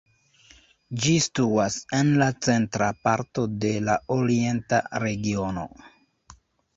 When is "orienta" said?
4.15-4.81